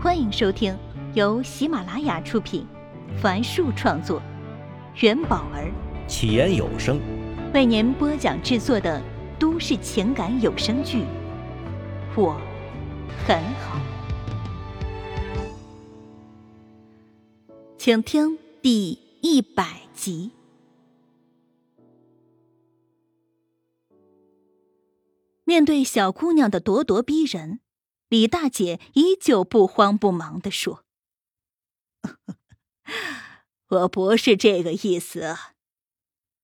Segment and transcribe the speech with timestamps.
[0.00, 0.78] 欢迎收听
[1.14, 2.64] 由喜马拉雅出品，
[3.20, 4.22] 凡树创作，
[5.00, 5.72] 元宝儿
[6.06, 7.00] 起言有声
[7.52, 9.02] 为您播讲制作的
[9.40, 10.98] 都市情感有声剧
[12.14, 12.40] 《我
[13.26, 13.80] 很好》，
[17.76, 20.30] 请听第一百集。
[25.44, 27.58] 面对小姑娘的咄咄逼人。
[28.08, 30.82] 李大姐依旧不慌不忙的说
[33.68, 35.36] ：“我不是这个意思，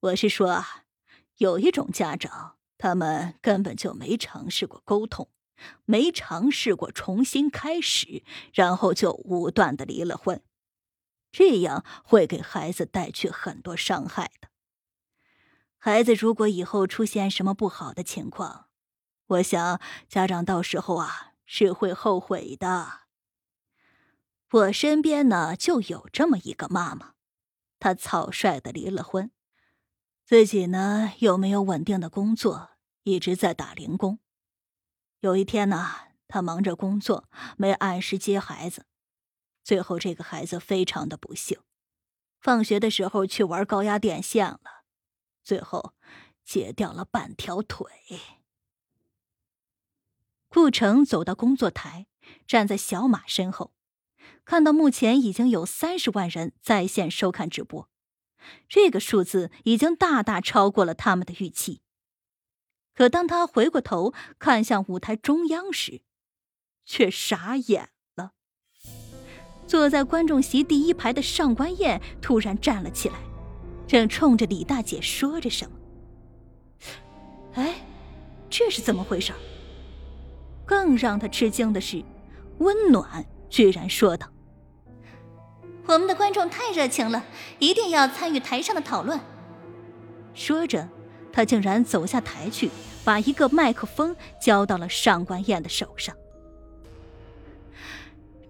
[0.00, 0.62] 我是说，
[1.38, 5.30] 有一种家长，他们根本就没尝试过沟通，
[5.86, 10.42] 没尝试过重新开始，然后就武断的离了婚，
[11.32, 14.48] 这样会给孩子带去很多伤害的。
[15.78, 18.66] 孩子如果以后出现什么不好的情况，
[19.28, 23.06] 我想家长到时候啊。”是会后悔的。
[24.50, 27.14] 我身边呢就有这么一个妈妈，
[27.78, 29.30] 她草率的离了婚，
[30.24, 32.70] 自己呢又没有稳定的工作，
[33.02, 34.18] 一直在打零工。
[35.20, 35.94] 有一天呢，
[36.28, 38.86] 她忙着工作，没按时接孩子，
[39.64, 41.58] 最后这个孩子非常的不幸，
[42.40, 44.60] 放学的时候去玩高压电线了，
[45.42, 45.94] 最后
[46.44, 47.90] 截掉了半条腿。
[50.56, 52.06] 顾城走到工作台，
[52.46, 53.74] 站在小马身后，
[54.46, 57.90] 看到目前已经有三十万人在线收看直播，
[58.66, 61.82] 这个数字已经大大超过了他们的预期。
[62.94, 66.00] 可当他回过头看向舞台中央时，
[66.86, 68.32] 却傻眼了。
[69.66, 73.16] 坐在观众席第一排的上官燕突然站了起来，
[73.86, 75.76] 正冲着李大姐说着什么。
[77.52, 77.86] 哎，
[78.48, 79.34] 这是怎么回事？
[80.66, 82.04] 更让他吃惊的是，
[82.58, 84.26] 温暖居然说道
[85.86, 87.24] ：“我们的观众太热情了，
[87.60, 89.20] 一定要参与台上的讨论。”
[90.34, 90.88] 说着，
[91.32, 92.70] 他竟然走下台去，
[93.04, 96.14] 把一个麦克风交到了上官燕的手上。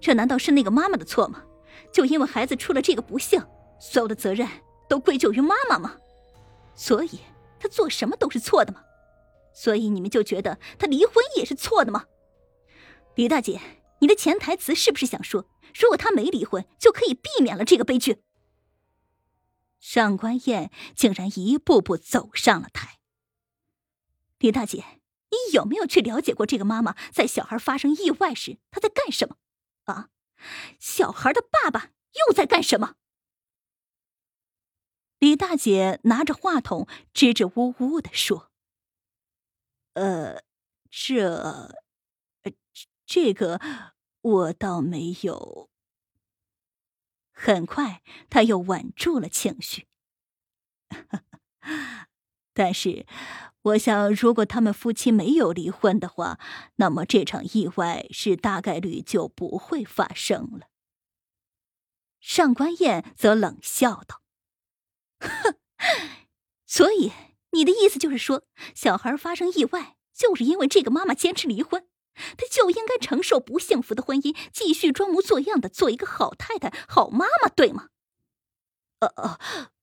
[0.00, 1.42] 这难道是那个妈妈的错吗？
[1.92, 3.42] 就因为孩子出了这个不幸，
[3.78, 4.48] 所有的责任
[4.88, 5.96] 都归咎于妈妈吗？
[6.74, 7.20] 所以
[7.58, 8.80] 她做什么都是错的吗？
[9.56, 12.04] 所以你们就觉得他离婚也是错的吗？
[13.14, 13.58] 李大姐，
[14.00, 18.22] 你的潜台词是不是想说，如果他没离婚，就可以避免了这个悲剧？
[19.80, 22.98] 上官燕竟然一步步走上了台。
[24.38, 24.84] 李大姐，
[25.30, 29.36] 你有没有去了解过这个妈妈在小孩发生意外时她在干什么？
[29.84, 30.10] 啊，
[30.78, 31.92] 小孩的爸爸
[32.26, 32.96] 又在干什么？
[35.18, 38.50] 李大姐拿着话筒，支支吾吾的说。
[39.96, 40.42] 呃，
[40.90, 41.74] 这，
[43.06, 43.58] 这个
[44.20, 45.70] 我倒没有。
[47.32, 49.86] 很快，他又稳住了情绪。
[52.52, 53.06] 但是，
[53.62, 56.38] 我想，如果他们夫妻没有离婚的话，
[56.76, 60.68] 那么这场意外是大概率就不会发生了。
[62.20, 64.20] 上官燕则冷笑道
[65.20, 65.56] ：“哼，
[66.66, 67.12] 所以。”
[67.56, 68.44] 你的意思就是说，
[68.74, 71.88] 小孩发生意外，就是因为这个妈妈坚持离婚，
[72.36, 77.88] 她就应该承受不幸福的婚姻，继续装模作样的做一个好太太、好妈妈，对吗？
[79.00, 79.38] 呃呃，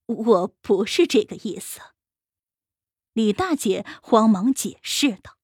[0.06, 1.80] 我不是这个意思。
[3.12, 5.36] 李大姐慌忙解释道：“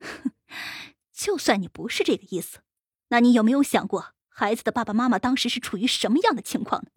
[1.12, 2.60] 就算你不是这个意思，
[3.08, 6.90] 那你有没有想过，孩子的爸爸妈妈当时是处于什么样的情况呢？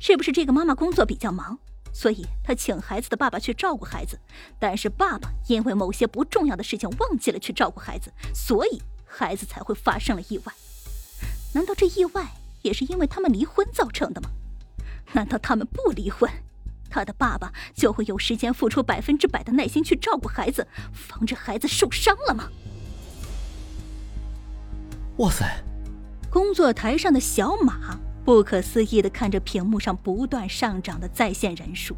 [0.00, 1.60] 是不是这个妈妈工作比较忙？”
[1.94, 4.18] 所以，他请孩子的爸爸去照顾孩子，
[4.58, 10.52] 但是爸爸因为某些不重要的事情忘记了去照顾孩子，所以孩子才会发生了意外。
[11.52, 14.28] 难道这意外也是因为他们离婚造成的吗？
[15.12, 16.28] 难道他们不离婚，
[16.90, 22.50] 他的爸爸就会有时间付出百分之百的耐心去照顾孩子，防止孩子受伤了吗？
[25.18, 25.62] 哇塞！
[26.28, 28.00] 工作台上的小马。
[28.24, 31.94] 不可思议的看着屏幕上不断上涨的在线人数，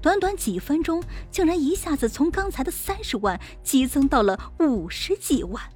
[0.00, 5.72] 短短几分钟，竟然一下子从刚才的三十万激增到了五十几万。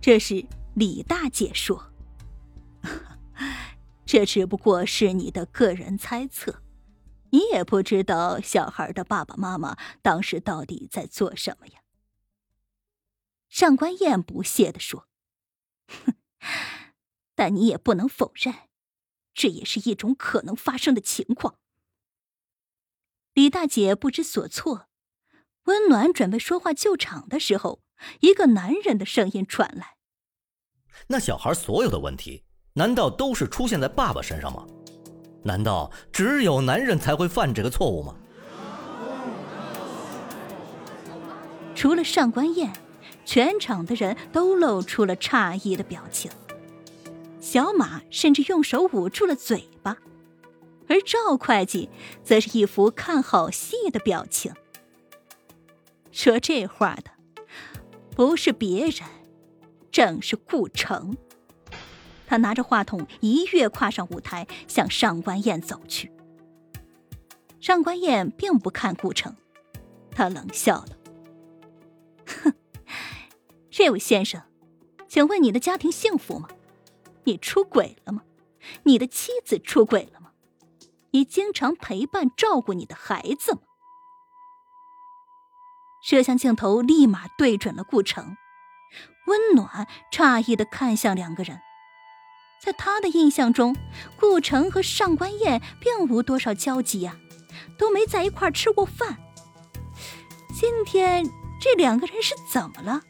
[0.00, 1.92] 这是李大姐说
[4.06, 6.62] ：“这只不过是你的个人猜测，
[7.30, 11.80] 你也不知道小孩的爸爸妈妈当时到底在做什么呀。”
[13.50, 15.06] 上官燕不屑的说
[15.86, 16.14] ：“哼。”
[17.34, 18.54] 但你也不能否认，
[19.34, 21.56] 这也是一种可能发生的情况。
[23.34, 24.88] 李大姐不知所措，
[25.64, 27.80] 温暖准备说话救场的时候，
[28.20, 29.96] 一个男人的声音传来
[31.08, 32.44] ：“那小孩所有的问题，
[32.74, 34.66] 难道都是出现在爸爸身上吗？
[35.44, 38.14] 难道只有男人才会犯这个错误吗？
[41.74, 42.72] 除了上官燕，
[43.24, 46.30] 全场的人都露出了诧异的表情。
[47.42, 49.98] 小马甚至用手捂住了嘴巴，
[50.86, 51.90] 而赵会计
[52.22, 54.54] 则是一副看好戏的表情。
[56.12, 57.10] 说这话的
[58.14, 59.02] 不是别人，
[59.90, 61.16] 正是顾城。
[62.28, 66.12] 他拿着话筒一跃跨上舞台，向上官燕走去。
[67.60, 69.34] 上官燕并不看顾城，
[70.12, 70.96] 他冷笑了
[72.24, 72.54] ：“哼，
[73.68, 74.40] 这位先生，
[75.08, 76.48] 请问你的家庭幸福吗？”
[77.24, 78.22] 你出轨了吗？
[78.84, 80.30] 你的妻子出轨了吗？
[81.10, 83.60] 你经常陪伴照顾你的孩子吗？
[86.02, 88.36] 摄像镜头立马对准了顾城，
[89.26, 91.60] 温暖诧异的看向两个人。
[92.64, 93.76] 在他的印象中，
[94.18, 97.16] 顾城和上官燕并无多少交集呀，
[97.78, 99.18] 都没在一块吃过饭。
[100.54, 101.28] 今天
[101.60, 103.02] 这两个人是怎么了？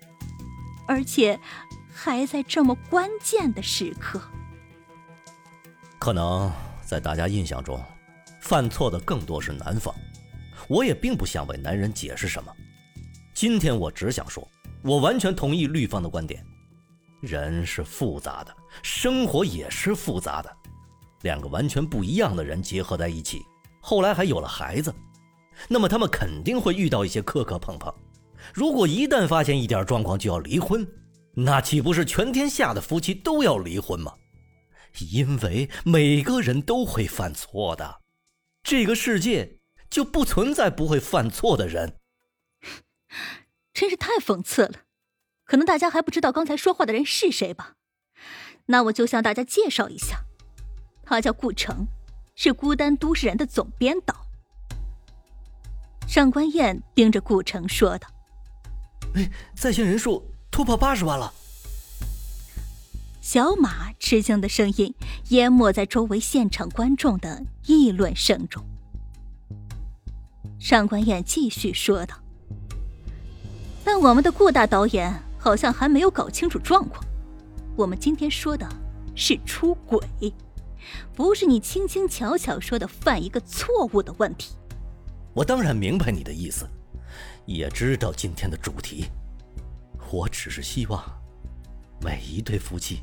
[0.86, 1.40] 而且。
[2.04, 4.20] 还在这么关键的时刻，
[6.00, 6.50] 可能
[6.84, 7.81] 在大家印象中，
[8.40, 9.94] 犯错的更多是男方。
[10.66, 12.52] 我也并不想为男人解释什么。
[13.32, 14.44] 今天我只想说，
[14.82, 16.44] 我完全同意律方的观点。
[17.20, 18.52] 人是复杂的，
[18.82, 20.52] 生活也是复杂的。
[21.20, 23.43] 两个完全不一样的人结合在一起，
[23.81, 24.93] 后来还有了孩子，
[25.69, 27.94] 那么他们肯定会遇到一些磕磕碰碰。
[28.52, 30.84] 如果一旦发现一点状况就要离婚。
[31.34, 34.14] 那岂不是全天下的夫妻都要离婚吗？
[35.11, 38.02] 因为每个人都会犯错的，
[38.62, 39.56] 这个世界
[39.88, 41.96] 就不存在不会犯错的人。
[43.73, 44.81] 真是太讽刺了，
[45.44, 47.76] 可能大家还不知道刚才说话的人是谁吧？
[48.67, 50.25] 那我就向大家介绍一下，
[51.02, 51.88] 他叫顾城，
[52.34, 54.26] 是孤单都市人的总编导。
[56.06, 58.06] 上官燕盯着顾城说道
[59.17, 61.32] ：“哎，在线人数。”突破八十万了！
[63.22, 64.94] 小马吃惊的声音
[65.31, 68.62] 淹没在周围现场观众的议论声中。
[70.58, 72.14] 上官燕继续说道
[73.82, 77.02] ：“但我们的顾大导演好像还没有搞清楚状况。
[77.75, 78.69] 我们今天说的
[79.16, 79.98] 是出轨，
[81.14, 84.55] 不是你轻轻巧巧说的犯一个错误的问题。”
[85.32, 86.69] 我当然明白你的意思，
[87.46, 89.06] 也知道今天的主题。
[90.12, 91.02] 我只是希望，
[92.02, 93.00] 每一对夫妻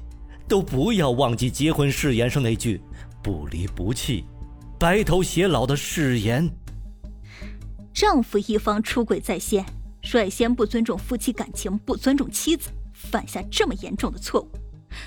[0.48, 2.80] 都不要忘记结婚誓言上那句
[3.24, 4.26] “不离不弃，
[4.78, 6.48] 白头偕老”的誓言。
[7.92, 9.66] 丈夫一方出轨在先，
[10.04, 14.50] 率先不尊重夫妻感情，不尊重妻子，犯下这么严重的错误，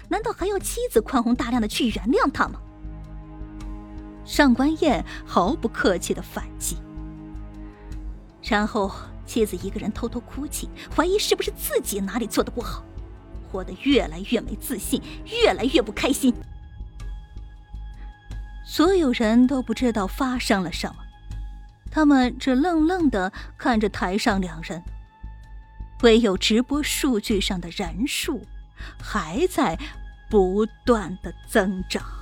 [0.09, 2.61] 难道还要妻子宽宏大量的去原谅他吗？
[4.25, 6.79] 上官燕毫不客气的反击，
[8.43, 8.91] 然后。
[9.27, 12.85] 妻子一个人偷偷哭泣，怀疑是不是自己哪里做的不好，
[13.51, 16.35] 活得越来越没自信，越来越不开心。
[18.65, 20.97] 所有人都不知道发生了什么，
[21.91, 24.83] 他们只愣愣的看着台上两人，
[26.03, 28.41] 唯有直播数据上的人数
[28.99, 29.79] 还在
[30.31, 32.22] 不断的增长。